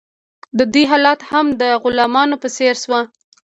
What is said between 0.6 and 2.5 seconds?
دوی حالت هم د غلامانو په